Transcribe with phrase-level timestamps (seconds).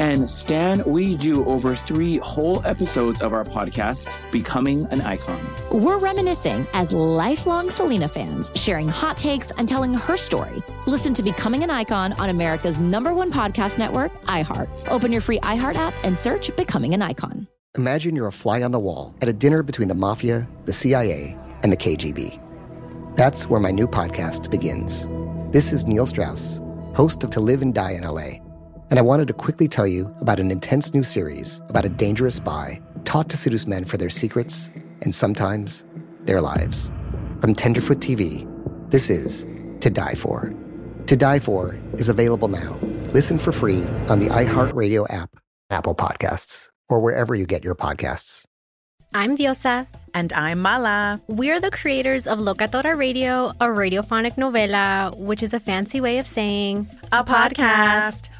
[0.00, 5.40] And Stan, we do over three whole episodes of our podcast, Becoming an Icon.
[5.72, 10.62] We're reminiscing as lifelong Selena fans, sharing hot takes and telling her story.
[10.86, 14.68] Listen to Becoming an Icon on America's number one podcast network, iHeart.
[14.88, 17.48] Open your free iHeart app and search Becoming an Icon.
[17.76, 21.36] Imagine you're a fly on the wall at a dinner between the mafia, the CIA,
[21.64, 22.40] and the KGB.
[23.16, 25.08] That's where my new podcast begins.
[25.52, 26.60] This is Neil Strauss,
[26.94, 28.38] host of To Live and Die in LA
[28.90, 32.36] and I wanted to quickly tell you about an intense new series about a dangerous
[32.36, 34.70] spy taught to seduce men for their secrets
[35.02, 35.84] and sometimes
[36.22, 36.90] their lives.
[37.40, 38.46] From Tenderfoot TV,
[38.90, 39.46] this is
[39.80, 40.52] To Die For.
[41.06, 42.78] To Die For is available now.
[43.12, 45.30] Listen for free on the iHeartRadio app,
[45.70, 48.44] Apple Podcasts, or wherever you get your podcasts.
[49.14, 49.86] I'm Diosa.
[50.12, 51.20] And I'm Mala.
[51.28, 56.26] We're the creators of Locatora Radio, a radiophonic novela, which is a fancy way of
[56.26, 58.28] saying a, podcast.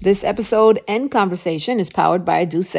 [0.00, 2.72] This episode and conversation is powered by Duce.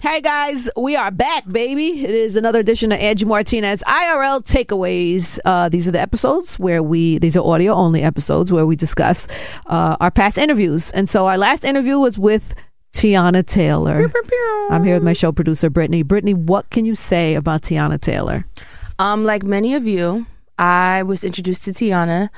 [0.00, 2.02] Hey guys, we are back, baby.
[2.02, 5.38] It is another edition of Angie Martinez IRL Takeaways.
[5.44, 9.28] Uh, these are the episodes where we, these are audio only episodes where we discuss
[9.66, 10.90] uh, our past interviews.
[10.92, 12.54] And so our last interview was with
[12.94, 14.10] Teyana Taylor.
[14.70, 16.02] I'm here with my show producer, Brittany.
[16.04, 18.46] Brittany, what can you say about Teyana Taylor?
[18.98, 20.26] Um, like many of you,
[20.58, 22.30] I was introduced to Teyana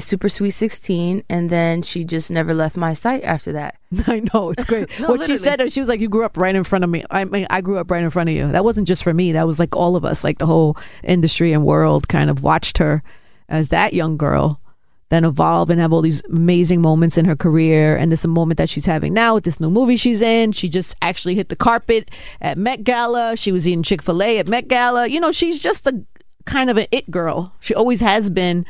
[0.00, 3.76] Super Sweet 16, and then she just never left my sight after that.
[4.06, 4.88] I know, it's great.
[5.00, 5.38] no, what literally.
[5.38, 7.04] she said, she was like, You grew up right in front of me.
[7.10, 8.48] I mean, I grew up right in front of you.
[8.50, 11.52] That wasn't just for me, that was like all of us, like the whole industry
[11.52, 13.02] and world kind of watched her
[13.48, 14.60] as that young girl
[15.08, 17.96] then evolve and have all these amazing moments in her career.
[17.96, 20.52] And this moment that she's having now with this new movie she's in.
[20.52, 22.10] She just actually hit the carpet
[22.40, 23.36] at Met Gala.
[23.36, 25.08] She was eating Chick fil A at Met Gala.
[25.08, 26.04] You know, she's just a
[26.44, 27.54] kind of an it girl.
[27.60, 28.66] She always has been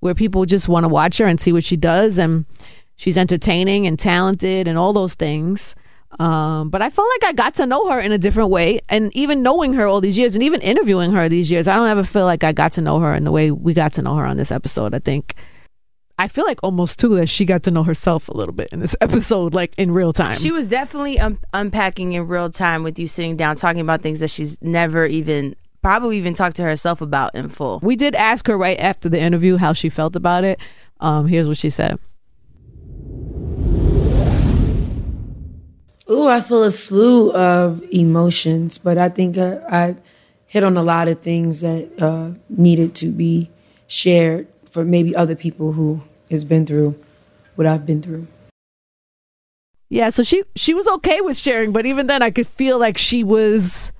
[0.00, 2.18] where people just want to watch her and see what she does.
[2.18, 2.46] And
[2.96, 5.74] she's entertaining and talented and all those things.
[6.18, 8.80] Um, but I felt like I got to know her in a different way.
[8.88, 11.88] And even knowing her all these years and even interviewing her these years, I don't
[11.88, 14.16] ever feel like I got to know her in the way we got to know
[14.16, 14.94] her on this episode.
[14.94, 15.36] I think
[16.18, 18.80] I feel like almost too that she got to know herself a little bit in
[18.80, 20.36] this episode, like in real time.
[20.36, 24.20] She was definitely un- unpacking in real time with you sitting down, talking about things
[24.20, 27.80] that she's never even probably even talked to herself about in full.
[27.82, 30.60] We did ask her right after the interview how she felt about it.
[31.00, 31.98] Um, here's what she said.
[36.12, 39.96] Oh, I feel a slew of emotions, but I think I, I
[40.46, 43.48] hit on a lot of things that uh, needed to be
[43.86, 46.98] shared for maybe other people who has been through
[47.54, 48.26] what I've been through.
[49.88, 52.96] Yeah, so she she was okay with sharing, but even then I could feel like
[52.96, 53.92] she was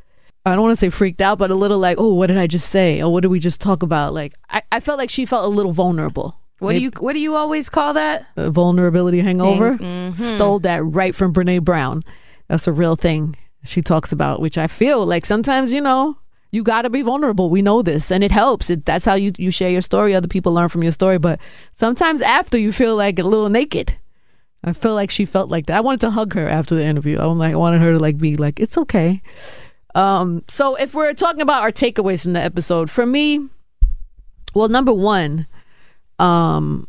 [0.46, 2.46] I don't want to say freaked out, but a little like, oh, what did I
[2.46, 3.02] just say?
[3.02, 4.14] Or what did we just talk about?
[4.14, 6.40] Like, I, I felt like she felt a little vulnerable.
[6.60, 8.26] What Maybe, do you What do you always call that?
[8.36, 9.76] A vulnerability hangover.
[9.78, 10.22] Mm-hmm.
[10.22, 12.02] Stole that right from Brene Brown.
[12.48, 16.18] That's a real thing she talks about, which I feel like sometimes you know
[16.50, 17.48] you got to be vulnerable.
[17.48, 18.68] We know this, and it helps.
[18.70, 20.14] It, that's how you you share your story.
[20.14, 21.40] Other people learn from your story, but
[21.74, 23.96] sometimes after you feel like a little naked.
[24.62, 25.78] I feel like she felt like that.
[25.78, 27.18] I wanted to hug her after the interview.
[27.18, 29.22] I'm like I wanted her to like be like, it's okay.
[29.94, 33.48] Um, so if we're talking about our takeaways from the episode, for me,
[34.54, 35.46] well, number one,
[36.18, 36.88] um,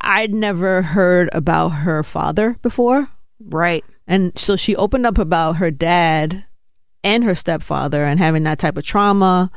[0.00, 3.08] I'd never heard about her father before.
[3.40, 3.84] Right.
[4.06, 6.44] And so she opened up about her dad
[7.02, 9.50] and her stepfather and having that type of trauma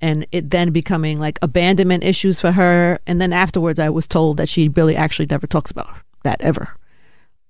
[0.00, 2.98] and it then becoming like abandonment issues for her.
[3.06, 5.88] And then afterwards, I was told that she really actually never talks about
[6.24, 6.68] that ever.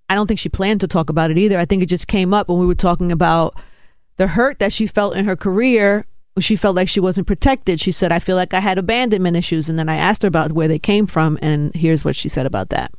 [0.09, 1.59] I don't think she planned to talk about it either.
[1.59, 3.55] I think it just came up when we were talking about
[4.21, 6.05] the hurt that she felt in her career
[6.39, 7.81] she felt like she wasn't protected.
[7.81, 9.69] She said, I feel like I had abandonment issues.
[9.69, 11.39] And then I asked her about where they came from.
[11.43, 12.93] And here's what she said about that.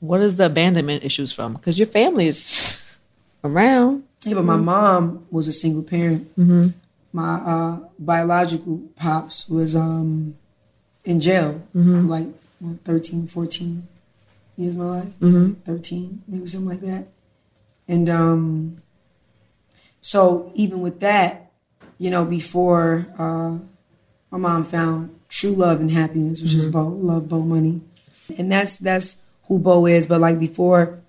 [0.00, 1.52] What is the abandonment issues from?
[1.52, 2.82] Because your family is
[3.44, 4.04] around.
[4.24, 6.34] Yeah, but my mom was a single parent.
[6.36, 6.68] Mm-hmm.
[7.12, 10.34] My uh, biological pops was um,
[11.04, 12.08] in jail, mm-hmm.
[12.08, 12.26] like
[12.58, 13.86] what, 13, 14
[14.56, 15.20] years of my life.
[15.20, 15.52] Mm-hmm.
[15.70, 17.11] 13, maybe something like that.
[17.92, 18.76] And um,
[20.00, 21.52] So even with that,
[21.98, 23.58] you know, before uh,
[24.30, 27.82] my mom found true love and happiness, which is Bo, love Bo Money,
[28.38, 30.06] and that's that's who Bo is.
[30.06, 31.00] But like before,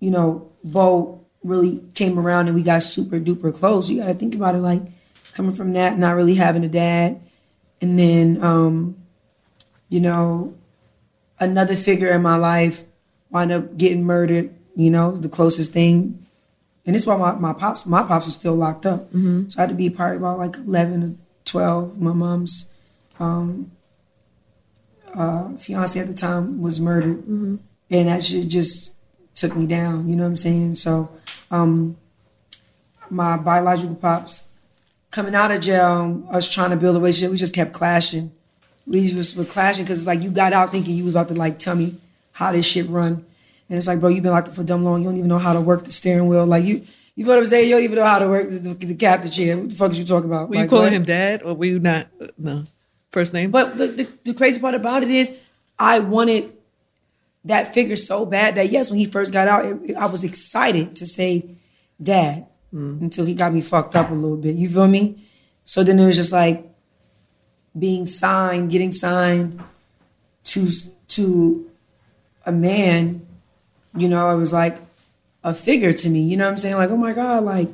[0.00, 3.90] you know, Bo really came around and we got super duper close.
[3.90, 4.82] You got to think about it like
[5.34, 7.20] coming from that, not really having a dad,
[7.82, 8.96] and then um,
[9.90, 10.54] you know,
[11.38, 12.82] another figure in my life
[13.30, 14.56] wound up getting murdered.
[14.76, 16.24] You know, the closest thing,
[16.86, 19.06] and this is why my, my pops my pops was still locked up.
[19.08, 19.48] Mm-hmm.
[19.50, 21.14] So I had to be probably about like eleven or
[21.44, 22.00] twelve.
[22.00, 22.68] My mom's
[23.18, 23.70] um,
[25.14, 27.56] uh, fiance at the time was murdered, Mm-hmm.
[27.90, 28.94] and that shit just
[29.34, 30.08] took me down.
[30.08, 30.74] You know what I'm saying?
[30.76, 31.10] So,
[31.50, 31.96] um,
[33.10, 34.44] my biological pops
[35.10, 38.30] coming out of jail, us trying to build a relationship, we just kept clashing.
[38.86, 41.34] We just were clashing because it's like you got out thinking you was about to
[41.34, 41.96] like tell me
[42.32, 43.26] how this shit run,
[43.70, 45.00] and it's like, bro, you've been locked up for dumb long.
[45.00, 46.44] You don't even know how to work the steering wheel.
[46.44, 46.84] Like you,
[47.14, 47.68] you know what I'm saying?
[47.68, 49.56] You don't even know how to work the, the, the captain chair.
[49.56, 50.50] What the fuck is you talking about?
[50.50, 50.92] Were you calling what?
[50.92, 52.08] him dad or were you not?
[52.36, 52.64] No.
[53.12, 53.52] First name?
[53.52, 55.36] But the, the, the crazy part about it is,
[55.78, 56.52] I wanted
[57.44, 60.96] that figure so bad that yes, when he first got out, it, I was excited
[60.96, 61.56] to say
[62.02, 63.00] dad mm.
[63.00, 64.56] until he got me fucked up a little bit.
[64.56, 65.24] You feel me?
[65.64, 66.66] So then it was just like
[67.78, 69.62] being signed, getting signed
[70.44, 70.68] to
[71.08, 71.70] to
[72.44, 73.26] a man.
[73.94, 74.78] You know, it was like
[75.42, 76.22] a figure to me.
[76.22, 76.76] You know what I'm saying?
[76.76, 77.68] Like, oh my god, like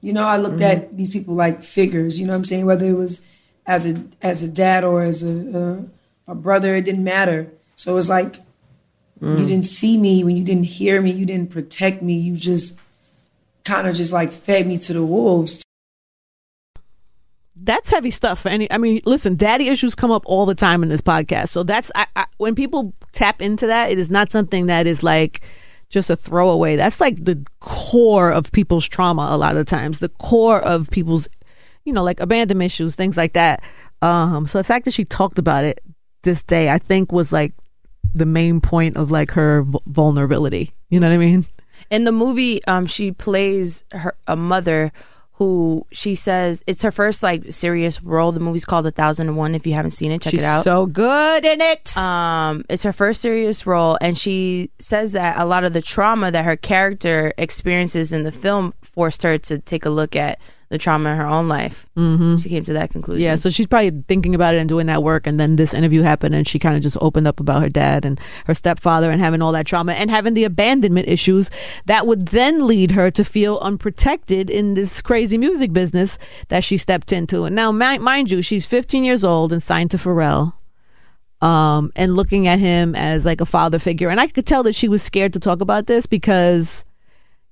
[0.00, 0.84] you know, I looked mm-hmm.
[0.84, 2.18] at these people like figures.
[2.18, 2.66] You know what I'm saying?
[2.66, 3.20] Whether it was
[3.66, 5.84] as a as a dad or as a
[6.28, 7.50] a, a brother, it didn't matter.
[7.76, 8.36] So it was like
[9.20, 9.38] mm.
[9.38, 12.18] you didn't see me when you didn't hear me, you didn't protect me.
[12.18, 12.76] You just
[13.64, 15.62] kind of just like fed me to the wolves.
[17.62, 18.46] That's heavy stuff.
[18.46, 21.48] Any i mean listen daddy issues come up all the time in this podcast.
[21.48, 25.02] So that's I, I, when people tap into that it is not something that is
[25.02, 25.42] like
[25.88, 26.76] just a throwaway.
[26.76, 31.28] That's like the core of people's trauma a lot of times the core of people's
[31.84, 33.62] you know like abandonment issues things like that.
[34.02, 35.82] Um so the fact that she talked about it
[36.22, 37.54] this day i think was like
[38.12, 40.72] the main point of like her vulnerability.
[40.88, 41.46] You know what i mean?
[41.90, 44.92] In the movie, um, she plays her a mother
[45.40, 48.30] who she says it's her first like serious role.
[48.30, 49.54] The movie's called A Thousand and One.
[49.54, 50.62] If you haven't seen it, check she's it out.
[50.64, 55.46] so good in it um, it's her first serious role, and she says that a
[55.46, 59.86] lot of the trauma that her character experiences in the film forced her to take
[59.86, 60.38] a look at
[60.70, 61.90] the trauma in her own life.
[61.96, 62.36] Mm-hmm.
[62.36, 63.20] She came to that conclusion.
[63.20, 65.26] Yeah, so she's probably thinking about it and doing that work.
[65.26, 68.04] And then this interview happened, and she kind of just opened up about her dad
[68.04, 71.50] and her stepfather and having all that trauma and having the abandonment issues
[71.86, 76.18] that would then lead her to feel unprotected in this crazy music business
[76.48, 77.44] that she stepped into.
[77.44, 80.54] And now, mi- mind you, she's 15 years old and signed to Pharrell.
[81.42, 84.10] Um, and looking at him as like a father figure.
[84.10, 86.84] And I could tell that she was scared to talk about this because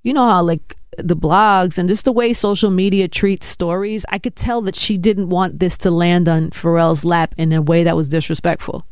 [0.03, 4.19] you know how like the blogs and just the way social media treats stories, I
[4.19, 7.85] could tell that she didn't want this to land on Pharrell's lap in a way
[7.85, 8.87] that was disrespectful.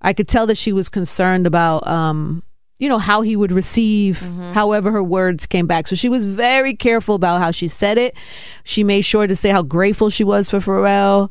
[0.00, 2.42] I could tell that she was concerned about um
[2.78, 4.20] you know how he would receive
[4.52, 5.88] however her words came back.
[5.88, 8.16] So she was very careful about how she said it.
[8.62, 11.30] She made sure to say how grateful she was for Pharrell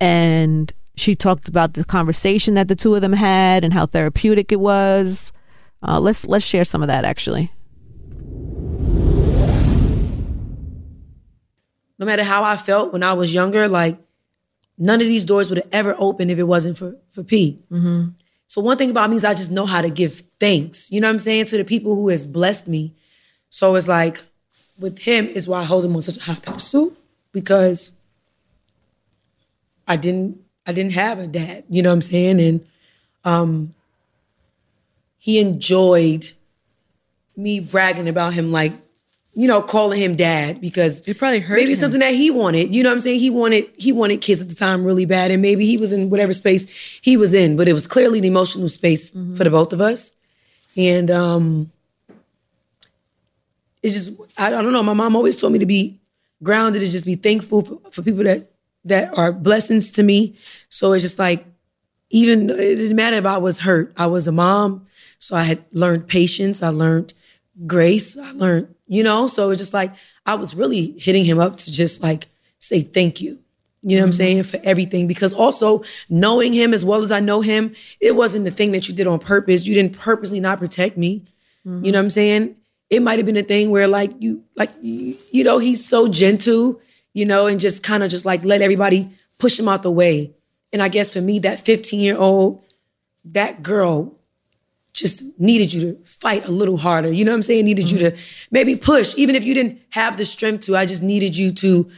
[0.00, 4.50] and she talked about the conversation that the two of them had and how therapeutic
[4.50, 5.32] it was.
[5.86, 7.52] Uh, let's let's share some of that actually.
[11.98, 13.98] No matter how I felt when I was younger, like
[14.76, 17.58] none of these doors would have ever opened if it wasn't for for P.
[18.46, 20.90] So one thing about me is I just know how to give thanks.
[20.90, 22.94] You know what I'm saying to the people who has blessed me.
[23.50, 24.22] So it's like
[24.78, 26.92] with him is why I hold him on such a high pedestal
[27.32, 27.92] because
[29.86, 31.64] I didn't I didn't have a dad.
[31.68, 32.40] You know what I'm saying?
[32.40, 32.66] And
[33.24, 33.74] um,
[35.18, 36.32] he enjoyed
[37.36, 38.72] me bragging about him like
[39.34, 41.76] you know, calling him dad because It probably hurt maybe him.
[41.76, 42.74] something that he wanted.
[42.74, 43.20] You know what I'm saying?
[43.20, 46.10] He wanted he wanted kids at the time really bad, and maybe he was in
[46.10, 46.66] whatever space
[47.02, 50.10] he was in, but it was clearly an emotional space for the both of us.
[50.76, 51.70] And um
[53.82, 54.82] it's just I, I don't know.
[54.82, 56.00] My mom always told me to be
[56.42, 58.50] grounded, and just be thankful for, for people that
[58.84, 60.34] that are blessings to me.
[60.68, 61.44] So it's just like
[62.10, 63.92] even it doesn't matter if I was hurt.
[63.96, 64.86] I was a mom,
[65.18, 66.62] so I had learned patience.
[66.62, 67.14] I learned
[67.66, 68.16] grace.
[68.16, 69.26] I learned, you know.
[69.26, 69.94] So it's just like
[70.26, 72.26] I was really hitting him up to just like
[72.58, 73.38] say thank you.
[73.82, 74.16] You know what I'm mm-hmm.
[74.16, 78.44] saying for everything because also knowing him as well as I know him, it wasn't
[78.44, 79.66] the thing that you did on purpose.
[79.66, 81.24] You didn't purposely not protect me.
[81.66, 81.84] Mm-hmm.
[81.84, 82.56] You know what I'm saying?
[82.90, 86.08] It might have been a thing where like you like you, you know he's so
[86.08, 86.80] gentle,
[87.14, 90.34] you know, and just kind of just like let everybody push him out the way.
[90.72, 92.64] And I guess for me, that 15 year old,
[93.26, 94.17] that girl
[94.98, 97.10] just needed you to fight a little harder.
[97.10, 97.64] You know what I'm saying?
[97.64, 98.48] Needed you to mm-hmm.
[98.50, 100.76] maybe push, even if you didn't have the strength to.
[100.76, 101.90] I just needed you to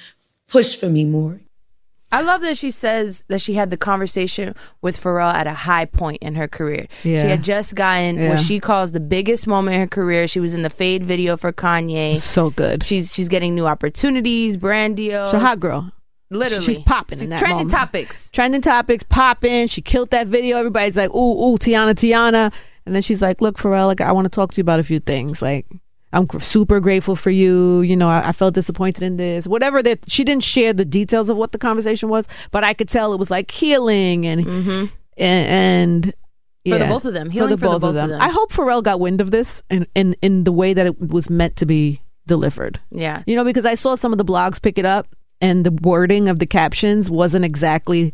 [0.49, 1.41] push for me more.
[2.13, 5.85] I love that she says that she had the conversation with Pharrell at a high
[5.85, 6.89] point in her career.
[7.05, 7.23] Yeah.
[7.23, 8.31] She had just gotten Yeah.
[8.31, 10.27] what she calls the biggest moment in her career.
[10.27, 12.17] She was in the Fade video for Kanye.
[12.17, 12.85] So good.
[12.85, 15.31] She's she's getting new opportunities, brand deals.
[15.31, 15.93] She's a hot girl.
[16.33, 17.73] Literally, She's popping She's in that trending moment.
[17.73, 18.31] topics.
[18.31, 19.67] Trending topics, popping.
[19.67, 20.59] She killed that video.
[20.59, 22.53] Everybody's like, ooh, ooh, Teyana, Teyana.
[22.87, 24.85] And then she's like, look, Pharrell, like, I want to talk to you about a
[24.85, 25.43] few things.
[25.43, 25.67] Like,
[26.13, 27.83] I'm super grateful for you.
[27.83, 29.47] You know, I, I felt disappointed in this.
[29.47, 32.89] Whatever that she didn't share the details of what the conversation was, but I could
[32.89, 36.15] tell it was like healing and and, and
[36.67, 36.73] Mm-hmm.
[36.73, 37.31] For the both of them.
[37.31, 38.21] Healing for the both of them.
[38.21, 41.31] I hope Pharrell got wind of this and in, in the way that it was
[41.31, 42.79] meant to be delivered.
[42.91, 43.23] Yeah.
[43.27, 45.07] You know, because I saw some of the blogs pick it up
[45.41, 48.13] and the wording of the captions wasn't exactly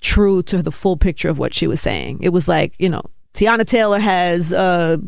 [0.00, 2.18] true to the full picture of what she was saying.
[2.22, 3.02] It was like, you know,
[3.34, 4.98] Teyana Taylor has uh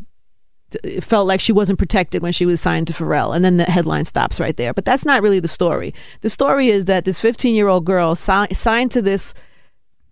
[1.00, 4.04] felt like she wasn't protected when she was signed to Pharrell and then the headline
[4.04, 4.74] stops right there.
[4.74, 5.94] But that's not really the story.
[6.22, 9.32] The story is that this 15-year-old girl si- signed to this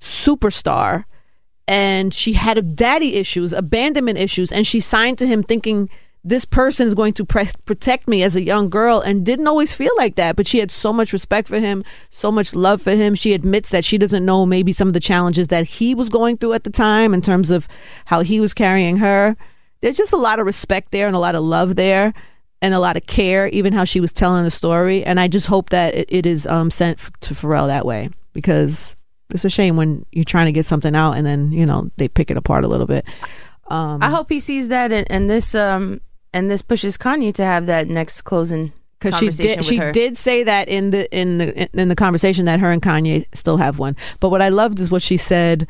[0.01, 1.05] superstar
[1.67, 5.91] and she had daddy issues, abandonment issues, and she signed to him thinking
[6.25, 9.73] this person is going to pre- protect me as a young girl and didn't always
[9.73, 12.93] feel like that but she had so much respect for him so much love for
[12.93, 13.15] him.
[13.15, 16.37] She admits that she doesn't know maybe some of the challenges that he was going
[16.37, 17.69] through at the time in terms of
[18.07, 19.37] how he was carrying her.
[19.81, 22.15] There's just a lot of respect there and a lot of love there
[22.63, 25.49] and a lot of care even how she was telling the story and i just
[25.49, 28.97] hope that it, it is um, sent to pharrell that way because
[29.31, 32.09] it's a shame when you're trying to get something out and then you know they
[32.09, 33.05] pick it apart a little bit.
[33.69, 36.01] Um, I hope he sees that and this um
[36.35, 39.93] and this pushes Kanye to have that next closing because she did she her.
[39.93, 43.57] did say that in the in the in the conversation that her and Kanye still
[43.57, 43.97] have one.
[44.21, 45.67] But what I loved is what she said.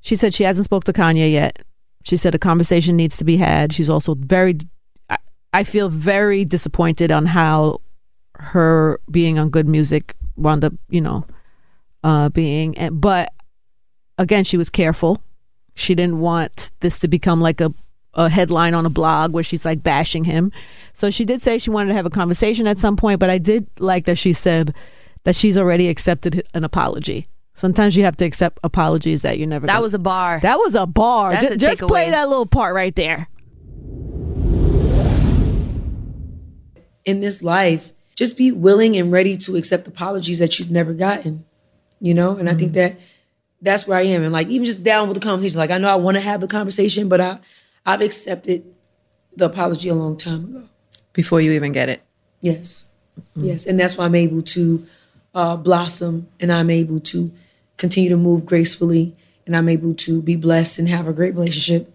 [0.00, 1.62] She said she hasn't spoke to Kanye yet.
[2.04, 3.72] She said a conversation needs to be had.
[3.72, 4.56] She's also very.
[5.10, 5.18] I,
[5.52, 7.80] I feel very disappointed on how
[8.34, 11.26] her being on Good Music wound up, you know,
[12.04, 12.78] uh, being.
[12.78, 13.32] and- But
[14.16, 15.20] again, she was careful.
[15.74, 17.72] She didn't want this to become like a
[18.14, 20.50] a headline on a blog where she's like bashing him.
[20.92, 23.38] So she did say she wanted to have a conversation at some point, but I
[23.38, 24.74] did like that she said
[25.24, 27.28] that she's already accepted an apology.
[27.54, 30.38] Sometimes you have to accept apologies that you never That gonna- was a bar.
[30.42, 31.30] that was a bar.
[31.30, 33.28] That's Ju- a just play that little part right there.
[37.04, 41.44] in this life, just be willing and ready to accept apologies that you've never gotten.
[42.00, 42.94] You know, and I think Mm-hmm.
[42.94, 43.00] that
[43.60, 44.22] that's where I am.
[44.22, 46.40] And like even just down with the conversation, like I know I want to have
[46.40, 47.38] the conversation, but I
[47.88, 48.64] I've accepted
[49.34, 50.62] the apology a long time ago.
[51.14, 52.02] before you even get it.
[52.42, 52.84] Yes.
[53.34, 53.64] Yes.
[53.64, 54.86] And that's why I'm able to
[55.34, 57.32] uh, blossom and I'm able to
[57.78, 59.16] continue to move gracefully
[59.46, 61.90] and I'm able to be blessed and have a great relationship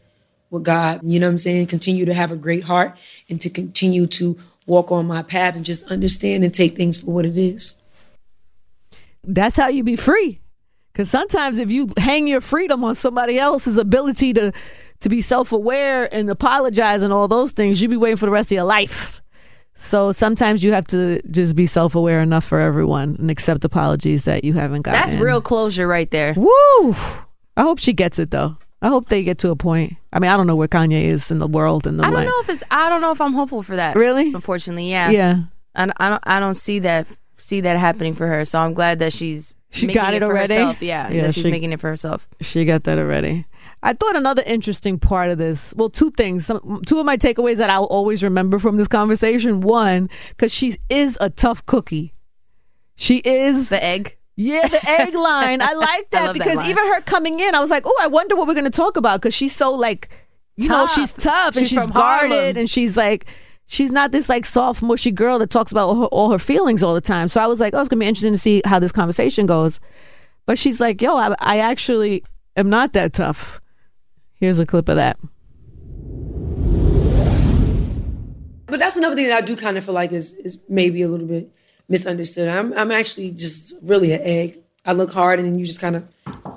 [0.50, 1.02] with God.
[1.04, 1.68] You know what I'm saying?
[1.68, 2.98] Continue to have a great heart
[3.30, 4.36] and to continue to
[4.66, 7.76] walk on my path and just understand and take things for what it is.
[9.24, 10.40] That's how you be free.
[10.92, 14.54] Because sometimes if you hang your freedom on somebody else's ability to
[15.04, 18.32] to be self aware and apologize and all those things, you'd be waiting for the
[18.32, 19.22] rest of your life.
[19.76, 24.26] So sometimes you have to just be self aware enough for everyone and accept apologies
[24.26, 25.00] that you haven't gotten.
[25.02, 26.34] That's real closure right there.
[26.38, 26.92] Woo!
[27.58, 28.58] I hope she gets it though.
[28.82, 29.96] I hope they get to a point.
[30.12, 32.16] I mean, I don't know where Kanye is in the world and the I don't
[32.16, 32.26] life.
[32.28, 32.64] know if it's.
[32.70, 33.96] I don't know if I'm hopeful for that.
[33.96, 34.34] Really?
[34.34, 35.10] Unfortunately, yeah.
[35.10, 35.40] Yeah.
[35.76, 36.24] I, I don't.
[36.26, 37.08] I don't see that.
[37.38, 38.46] See that happening for her.
[38.46, 40.54] So I'm glad that she's She making got it for already?
[40.54, 40.82] herself.
[40.84, 42.30] Yeah, Yeah, that she's she- making it for herself.
[42.42, 43.46] She got that already.
[43.86, 46.46] I thought another interesting part of this, well, two things.
[46.46, 49.60] Some, two of my takeaways that I'll always remember from this conversation.
[49.62, 52.14] One, because she is a tough cookie.
[52.96, 53.70] She is.
[53.70, 54.18] The egg.
[54.38, 55.62] Yeah, the egg line.
[55.62, 56.70] I like that that because line.
[56.70, 58.96] even her coming in, I was like, oh, I wonder what we're going to talk
[58.98, 60.10] about because she's so like,
[60.58, 60.96] you know, Tough.
[60.96, 62.58] she's tough and She's she's guarded Harlem.
[62.58, 63.26] and she's like,
[63.68, 66.84] she's not this like soft, mushy girl that talks about all her, all her feelings
[66.84, 67.28] all the time.
[67.28, 69.46] So I was like, oh, it's going to be interesting to see how this conversation
[69.46, 69.80] goes.
[70.46, 72.24] But she's like, yo, I, I actually
[72.56, 73.60] am not that tough.
[74.44, 75.18] Here's a clip of that.
[78.66, 81.08] But that's another thing that I do kind of feel like is is maybe a
[81.08, 81.50] little bit
[81.88, 82.50] misunderstood.
[82.50, 84.58] I'm I'm actually just really an egg.
[84.86, 86.04] I look hard and then you just kind of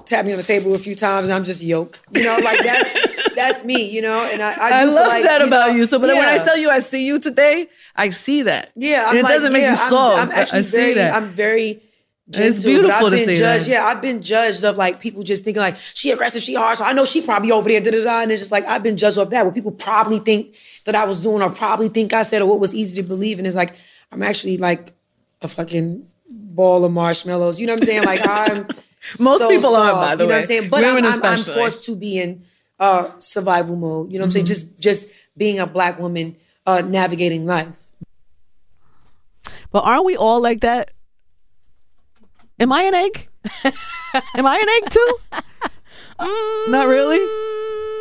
[0.05, 2.01] tap me on the table a few times and I'm just yolk.
[2.11, 4.31] You know, like that's that's me, you know?
[4.33, 5.87] And I I, I love like, that about know, you.
[5.87, 8.73] So, but then when I tell you I see you today, I see that.
[8.75, 10.23] Yeah, I'm and it like, doesn't make yeah, you I'm- soft.
[10.23, 11.15] I'm, actually I see very, that.
[11.15, 11.83] I'm very
[12.31, 12.51] gentle.
[12.51, 13.65] It's beautiful I've to been see judged.
[13.67, 13.71] that.
[13.71, 16.85] Yeah, I've been judged of like people just thinking like she aggressive, she hard, so
[16.85, 18.21] I know she probably over there, da da da.
[18.23, 19.45] And it's just like I've been judged of that.
[19.45, 20.55] What people probably think
[20.85, 23.39] that I was doing, or probably think I said, or what was easy to believe.
[23.39, 23.75] And it's like
[24.13, 24.93] I'm actually like
[25.43, 27.61] a fucking ball of marshmallows.
[27.61, 28.05] You know what I'm saying?
[28.05, 28.67] Like I'm
[29.21, 30.37] Most so people are, by the you know way.
[30.37, 30.69] what I'm saying?
[30.71, 32.45] But I'm, I'm, I'm forced to be in
[32.81, 34.11] uh, survival mode.
[34.11, 34.47] You know what I'm saying?
[34.47, 37.69] Just just being a black woman uh, navigating life.
[39.71, 40.91] But aren't we all like that?
[42.59, 43.29] Am I an egg?
[44.35, 45.19] Am I an egg too?
[46.71, 47.19] Not really.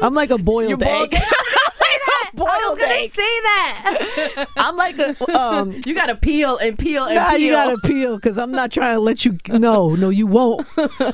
[0.02, 1.12] I'm like a boiled egg.
[1.12, 1.14] boiled
[2.50, 3.10] I was gonna egg.
[3.12, 4.46] say that.
[4.58, 5.74] I'm like a um.
[5.86, 7.40] you gotta peel and peel and Nah, peel.
[7.40, 9.38] you gotta peel because I'm not trying to let you.
[9.50, 10.66] No, no, you won't.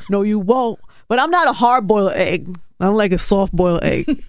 [0.09, 0.79] No, you won't.
[1.07, 2.55] But I'm not a hard boiled egg.
[2.79, 4.23] I'm like a soft boiled egg.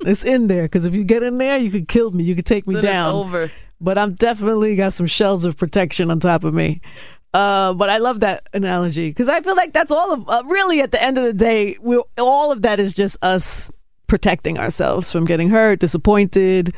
[0.00, 2.24] it's in there because if you get in there, you could kill me.
[2.24, 3.14] You could take me Then down.
[3.14, 3.50] over.
[3.80, 6.80] But I'm definitely got some shells of protection on top of me.
[7.34, 10.80] Uh, but I love that analogy because I feel like that's all of uh, really
[10.80, 13.70] at the end of the day, we all of that is just us
[14.06, 16.72] protecting ourselves from getting hurt, disappointed,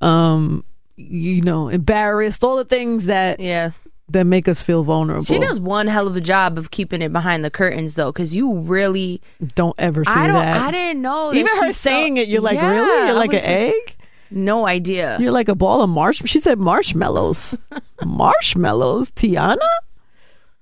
[0.00, 0.64] um,
[0.96, 3.72] you know, embarrassed, all the things that Yeah.
[4.08, 5.22] that make us feel vulnerable.
[5.24, 8.34] She does one hell of a job of keeping it behind the curtains, though, because
[8.34, 9.20] you really.
[9.54, 10.36] Don't ever say I don't.
[10.36, 10.62] that.
[10.62, 11.30] I didn't know.
[11.30, 13.06] that Even her saying felt- it, you're like, Yeah, really?
[13.06, 13.96] You're like an egg?
[14.30, 15.18] No idea.
[15.20, 16.22] You're like a ball of marsh.
[16.24, 17.58] She said marshmallows.
[18.04, 19.58] marshmallows, Teyana.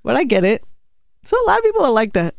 [0.09, 0.65] But I get it.
[1.23, 2.35] So a lot of people are like that.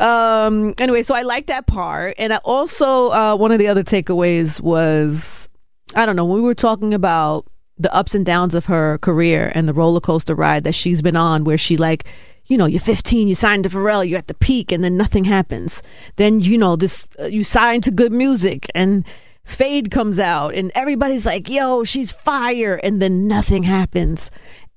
[0.00, 0.72] Um.
[0.78, 4.62] Anyway, so I like that part, and I also uh, one of the other takeaways
[4.62, 5.50] was,
[5.94, 9.68] I don't know, we were talking about the ups and downs of her career and
[9.68, 12.06] the roller coaster ride that she's been on, where she like.
[12.46, 15.24] You know, you're 15, you signed to Pharrell, you're at the peak, and then nothing
[15.24, 15.80] happens.
[16.16, 19.06] Then, you know, this uh, you sign to good music, and
[19.44, 22.80] Fade comes out and everybody's like, yo, she's fire.
[22.82, 24.30] And then nothing happens.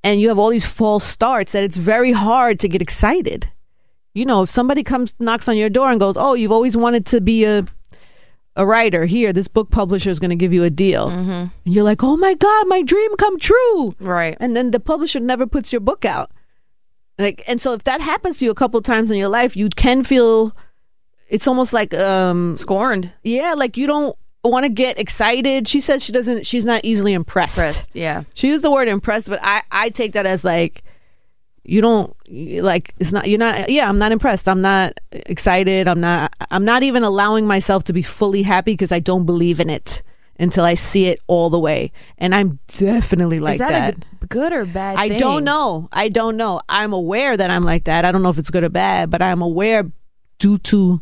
[0.05, 3.49] And you have all these false starts that it's very hard to get excited.
[4.13, 7.07] You know, if somebody comes, knocks on your door and goes, oh, you've always wanted
[7.07, 7.65] to be a,
[8.55, 11.09] a writer here, this book publisher is going to give you a deal.
[11.09, 13.95] And you're like, oh my God, my dream come true.
[13.99, 14.37] Right.
[14.39, 16.29] And then the publisher never puts your book out.
[17.17, 19.69] Like, and so if that happens to you a couple times in your life, you
[19.69, 20.55] can feel
[21.27, 23.11] it's almost like um Scorned.
[23.23, 24.15] yeah, like you don't
[24.51, 25.67] want to get excited.
[25.67, 26.45] She says she doesn't.
[26.45, 27.57] She's not easily impressed.
[27.57, 27.89] Pressed.
[27.93, 28.23] Yeah.
[28.33, 30.83] She used the word impressed, but I I take that as like
[31.63, 35.99] you don't like it's not you're not yeah i'm not impressed i'm not excited i'm
[35.99, 39.67] not i'm not even allowing myself to be fully happy because i don't believe in
[39.67, 40.03] it
[40.37, 44.29] until i see it all the way and i'm definitely like Is that, that, good,
[44.29, 44.97] good or bad?
[44.97, 45.19] I thing?
[45.19, 45.89] don't know.
[45.91, 46.61] I don't know.
[46.69, 48.05] I'm aware that I'm like that.
[48.05, 49.91] I don't know if it's good or bad, but I'm aware
[50.39, 51.01] due to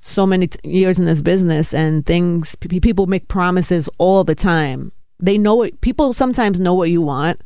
[0.00, 4.34] so many t- years in this business and things p- people make promises all the
[4.34, 4.92] time.
[5.20, 5.80] They know it.
[5.80, 7.40] People sometimes know what you want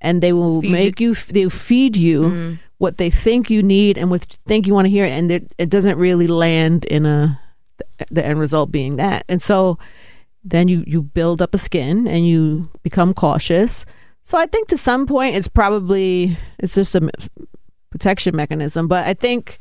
[0.00, 2.54] and they will Feed make you, f they feed you mm-hmm.
[2.78, 5.70] what they think you need and what think you want to hear and it it
[5.70, 7.38] doesn't really land in a
[8.10, 9.24] the end result being that.
[9.28, 9.78] And so
[10.44, 13.84] then you you build up a skin and you become cautious.
[14.24, 17.10] So I think to some point it's probably it's just a
[17.90, 19.58] protection mechanism, but I think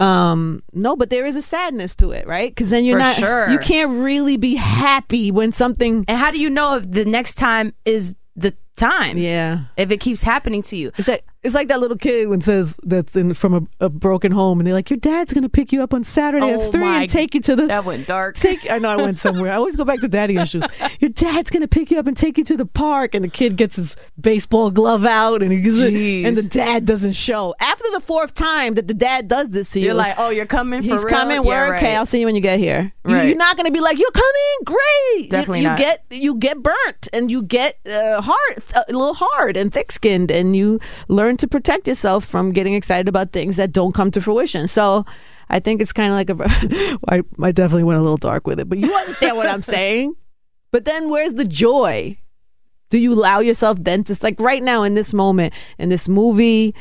[0.00, 3.16] um no but there is a sadness to it right because then you're For not
[3.16, 3.48] sure.
[3.50, 7.34] you can't really be happy when something And how do you know if the next
[7.36, 9.16] time is the time?
[9.16, 10.92] yeah If it keeps happening to you.
[10.98, 14.32] is like it's like that little kid when says that's in from a, a broken
[14.32, 16.82] home and they're like your dad's gonna pick you up on saturday Oh at three
[16.84, 18.34] and take you to the That went dark.
[18.36, 19.52] take I know I went somewhere.
[19.52, 20.64] I always go back to daddy issues.
[21.00, 23.56] Your dad's gonna pick you up and take you to the park, and the kid
[23.56, 26.24] gets his baseball glove out, and he's Jeez.
[26.26, 27.54] and the dad doesn't show.
[27.60, 30.46] After the fourth time that the dad does this to you, You're like, oh, you're
[30.46, 31.14] coming for he's real?
[31.14, 31.34] coming.
[31.36, 31.76] Yeah, Word, right.
[31.82, 32.92] okay, I'll see you when you get here.
[33.06, 33.28] You, Right.
[33.28, 35.24] You're not gonna be like, you're coming, great.
[35.24, 35.78] You- Definitely you, not.
[35.78, 40.30] get you get burnt, and you get uh, hard, a little hard and thick skinned,
[40.30, 44.20] and you learn to protect yourself from getting excited about things that don't come to
[44.20, 44.68] fruition.
[44.68, 45.04] So.
[45.48, 46.98] I think it's kind of like a.
[47.08, 50.16] I, I definitely went a little dark with it, but you understand what I'm saying.
[50.72, 52.18] But then where's the joy?
[52.90, 56.74] Do you allow yourself then to like right now in this moment in this movie,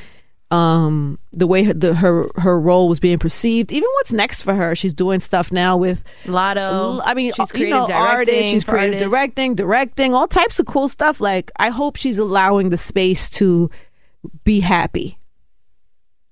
[0.52, 4.54] um, the way her, the, her her role was being perceived, even what's next for
[4.54, 4.76] her?
[4.76, 7.00] She's doing stuff now with Lotto.
[7.04, 8.18] I mean, she's you know, directing.
[8.18, 8.52] artists.
[8.52, 9.10] She's creative artists.
[9.10, 11.20] directing, directing, all types of cool stuff.
[11.20, 13.72] Like, I hope she's allowing the space to
[14.44, 15.18] be happy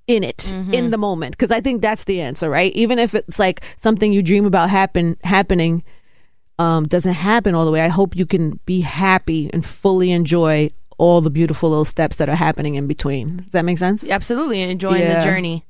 [0.08, 0.73] in it Mm-hmm.
[0.73, 2.73] in the moment because I think that's the answer, right?
[2.73, 5.84] Even if it's like something you dream about happen happening
[6.60, 7.82] um doesn't happen all the way.
[7.82, 12.29] I hope you can be happy and fully enjoy all the beautiful little steps that
[12.29, 13.38] are happening in between.
[13.38, 14.06] Does that make sense?
[14.08, 15.19] Absolutely enjoying Yeah.
[15.19, 15.65] the journey.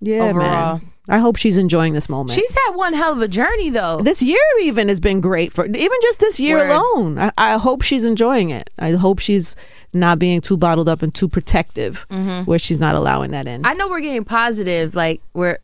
[0.00, 0.78] Yeah, Overall.
[0.78, 0.92] man.
[1.10, 2.32] I hope she's enjoying this moment.
[2.32, 3.96] She's had one hell of a journey, though.
[3.98, 6.70] this year even has been great for even just this year Word.
[6.70, 7.18] alone.
[7.18, 8.68] I, I hope she's enjoying it.
[8.78, 9.56] I hope she's
[9.94, 12.06] not being too bottled up and too protective,
[12.44, 13.62] where she's not allowing that in.
[13.62, 13.70] Mm-hmm.
[13.70, 15.58] I know we're getting positive, like we're,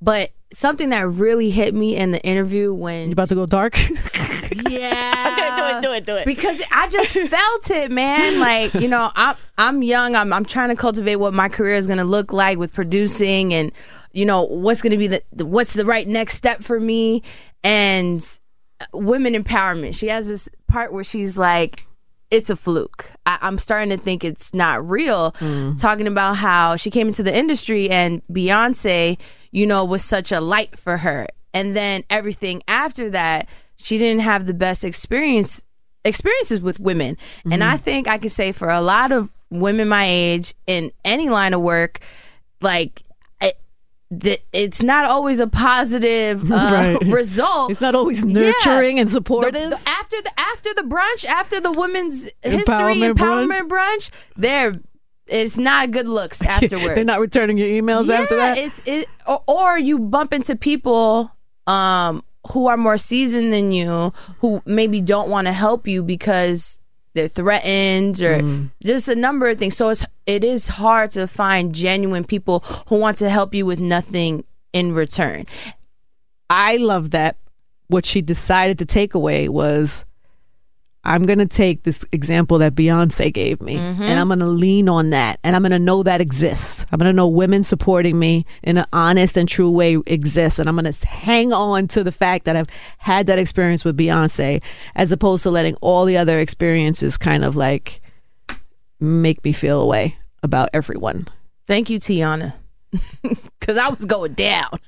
[0.00, 3.76] but something that really hit me in the interview when you about to go dark?
[4.70, 5.35] yeah,
[5.80, 6.26] do it, do it.
[6.26, 8.38] because I just felt it, man.
[8.38, 10.14] Like you know, I'm I'm young.
[10.14, 13.54] I'm I'm trying to cultivate what my career is going to look like with producing
[13.54, 13.72] and
[14.16, 17.22] you know, what's going to be the, the what's the right next step for me
[17.62, 18.38] and
[18.94, 19.94] women empowerment.
[19.94, 21.86] She has this part where she's like,
[22.30, 23.12] it's a fluke.
[23.26, 25.32] I, am starting to think it's not real.
[25.32, 25.78] Mm.
[25.78, 29.18] Talking about how she came into the industry and Beyonce,
[29.52, 31.26] you know, was such a light for her.
[31.52, 35.65] And then everything after that, she didn't have the best experience
[36.06, 37.16] experiences with women.
[37.16, 37.52] Mm-hmm.
[37.52, 41.28] And I think I can say for a lot of women my age in any
[41.28, 42.00] line of work,
[42.60, 43.02] like
[44.10, 47.12] that it's not always a positive uh, right.
[47.12, 47.70] result.
[47.70, 49.02] It's not always nurturing yeah.
[49.02, 49.54] and supportive.
[49.54, 54.10] The, the, after the after the brunch, after the women's history empowerment, empowerment brunch, brunch
[54.36, 54.80] there
[55.26, 56.86] it's not good looks afterwards.
[56.94, 58.58] They're not returning your emails yeah, after that.
[58.58, 61.32] It's it, or, or you bump into people
[61.66, 66.80] um, who are more seasoned than you, who maybe don't want to help you because
[67.14, 68.70] they're threatened or mm.
[68.82, 69.76] just a number of things.
[69.76, 73.80] So it's it is hard to find genuine people who want to help you with
[73.80, 75.46] nothing in return.
[76.50, 77.36] I love that
[77.88, 80.04] what she decided to take away was
[81.06, 84.02] I'm going to take this example that Beyonce gave me mm-hmm.
[84.02, 86.84] and I'm going to lean on that and I'm going to know that exists.
[86.90, 90.58] I'm going to know women supporting me in an honest and true way exists.
[90.58, 93.96] And I'm going to hang on to the fact that I've had that experience with
[93.96, 94.60] Beyonce
[94.96, 98.00] as opposed to letting all the other experiences kind of like
[98.98, 101.28] make me feel away about everyone.
[101.66, 102.54] Thank you, Teyana.
[103.58, 104.78] Because I was going down.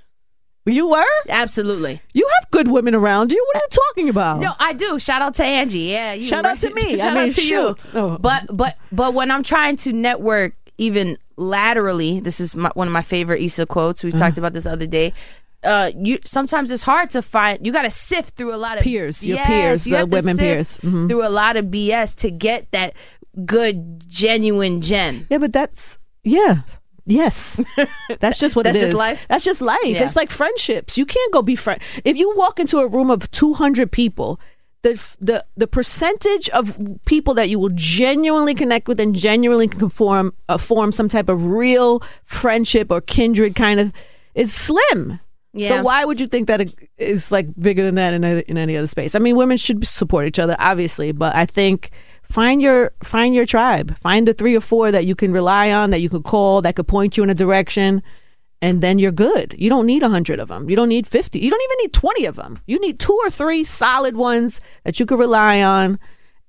[0.69, 1.05] You were?
[1.29, 2.01] Absolutely.
[2.13, 3.45] You have good women around you.
[3.47, 4.41] What are you talking about?
[4.41, 4.99] No, I do.
[4.99, 5.79] Shout out to Angie.
[5.81, 6.13] Yeah.
[6.13, 6.97] You, Shout out to me.
[6.97, 7.85] Shout I mean, out to shoot.
[7.85, 7.91] you.
[7.95, 8.19] Oh.
[8.19, 12.93] But but but when I'm trying to network even laterally, this is my, one of
[12.93, 14.05] my favorite Issa quotes.
[14.05, 14.19] We uh-huh.
[14.19, 15.13] talked about this other day.
[15.65, 17.65] Uh, you sometimes it's hard to find.
[17.67, 20.37] You got to sift through a lot of peers, your yes, peers, you the women
[20.37, 21.09] peers, mm-hmm.
[21.09, 22.95] through a lot of BS to get that
[23.45, 25.27] good, genuine gem.
[25.31, 26.63] Yeah, but that's yeah.
[27.09, 27.61] Yes,
[28.21, 28.91] that's just what that's it is.
[28.91, 29.27] Just life.
[29.29, 29.79] That's just life.
[29.85, 30.05] Yeah.
[30.05, 30.99] It's like friendships.
[30.99, 31.81] You can't go be friend.
[32.05, 34.39] If you walk into a room of two hundred people,
[34.83, 40.35] the the the percentage of people that you will genuinely connect with and genuinely conform
[40.51, 43.93] uh, form some type of real friendship or kindred kind of
[44.35, 45.19] is slim.
[45.55, 45.69] Yeah.
[45.69, 48.59] So why would you think that it is like bigger than that in, a, in
[48.59, 49.15] any other space?
[49.15, 51.91] I mean, women should support each other, obviously, but I think
[52.31, 53.97] find your find your tribe.
[53.99, 56.77] Find the three or four that you can rely on that you could call that
[56.77, 58.03] could point you in a direction
[58.61, 59.55] and then you're good.
[59.57, 61.93] You don't need a 100 of them you don't need 50 you don't even need
[61.93, 65.99] 20 of them you need two or three solid ones that you could rely on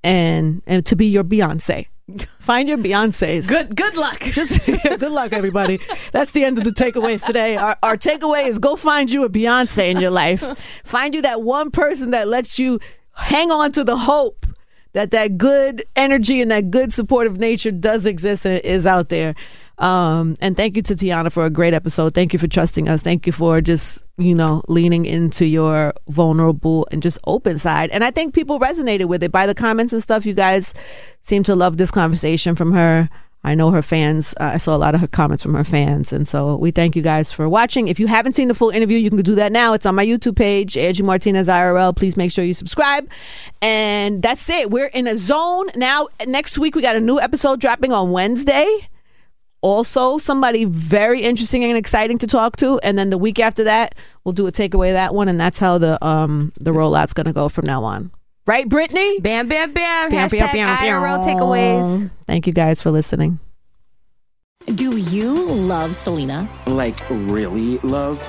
[0.04, 1.88] and and to be your beyonce.
[2.40, 3.48] Find your beyonces.
[3.48, 4.20] Good good luck.
[4.34, 5.80] Just good luck everybody.
[6.12, 7.56] That's the end of the takeaways today.
[7.58, 10.42] Our, our takeaway is go find you a beyonce in your life.
[10.84, 12.80] Find you that one person that lets you
[13.14, 14.46] hang on to the hope
[14.94, 19.36] that that good energy and that good supportive nature does exist and is out there.
[19.78, 22.14] Um, and thank you to Teyana for a great episode.
[22.14, 23.02] Thank you for trusting us.
[23.02, 27.90] Thank you for just, you know, leaning into your vulnerable and just open side.
[27.92, 30.26] And I think people resonated with it by the comments and stuff.
[30.26, 30.74] You guys
[31.22, 33.10] seem to love this conversation from her.
[33.44, 34.34] I know her fans.
[34.40, 36.96] Uh, I saw a lot of her comments from her fans, and so we thank
[36.96, 37.88] you guys for watching.
[37.88, 39.74] If you haven't seen the full interview, you can do that now.
[39.74, 41.96] It's on my YouTube page, Angie Martinez IRL.
[41.96, 43.10] Please make sure you subscribe.
[43.62, 44.70] And that's it.
[44.72, 46.08] We're in a zone now.
[46.28, 48.90] Next week we got a new episode dropping on Wednesday.
[49.62, 53.94] Also, somebody very interesting and exciting to talk to, and then the week after that,
[54.24, 57.26] we'll do a takeaway of that one, and that's how the um the rollout's going
[57.26, 58.12] to go from now on.
[58.50, 59.20] Right, Brittany?
[59.20, 60.10] Bam, bam, bam.
[60.10, 62.10] bam Hashtag bam, bam, IRL takeaways.
[62.26, 63.38] Thank you guys for listening.
[64.74, 66.50] Do you love Selena?
[66.66, 68.20] Like, really love?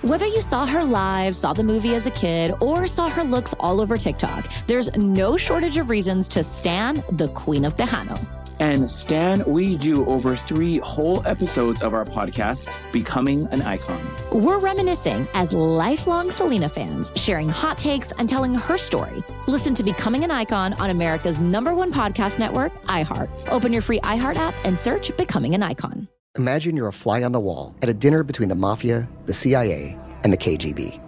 [0.00, 3.52] Whether you saw her live, saw the movie as a kid, or saw her looks
[3.60, 8.18] all over TikTok, there's no shortage of reasons to stand the Queen of Tejano.
[8.58, 14.00] And Stan, we do over three whole episodes of our podcast, Becoming an Icon.
[14.32, 19.22] We're reminiscing as lifelong Selena fans, sharing hot takes and telling her story.
[19.46, 23.28] Listen to Becoming an Icon on America's number one podcast network, iHeart.
[23.48, 26.08] Open your free iHeart app and search Becoming an Icon.
[26.38, 29.98] Imagine you're a fly on the wall at a dinner between the mafia, the CIA,
[30.24, 30.98] and the KGB.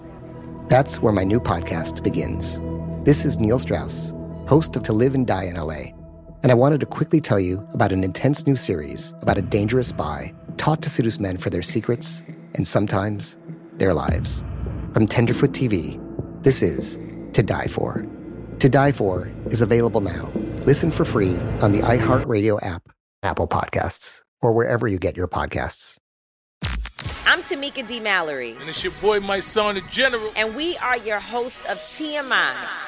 [0.68, 2.60] That's where my new podcast begins.
[3.04, 4.12] This is Neil Strauss,
[4.46, 5.97] host of To Live and Die in LA
[6.42, 9.88] and I wanted to quickly tell you about an intense new series about a dangerous
[9.88, 12.24] spy taught to seduce men for their secrets
[12.54, 13.36] and sometimes
[13.74, 14.44] their lives.
[14.92, 16.00] From Tenderfoot TV,
[16.42, 16.98] this is
[17.32, 18.04] To Die For.
[18.58, 20.30] To Die For is available now.
[20.64, 22.88] Listen for free on the iHeartRadio app,
[23.22, 25.98] Apple Podcasts, or wherever you get your podcasts.
[27.26, 28.00] I'm Tamika D.
[28.00, 28.56] Mallory.
[28.58, 30.32] And it's your boy, Mysonne, the General.
[30.36, 32.87] And we are your hosts of TMI.